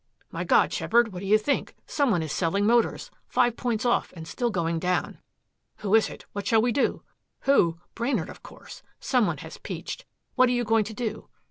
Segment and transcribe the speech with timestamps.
[0.31, 1.75] "My God, Sheppard, what do you think?
[1.85, 5.19] Someone is selling Motors five points off and still going down."
[5.81, 6.25] "Who is it?
[6.33, 7.03] What shall we do?"
[7.41, 7.77] "Who!
[7.93, 8.81] Brainard, of course.
[8.99, 10.05] Some one has peached.
[10.33, 11.29] What are you going to do?"